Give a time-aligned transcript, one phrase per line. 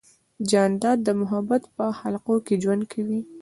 [0.49, 3.19] جانداد د محبت په خلقو کې ژوند کوي.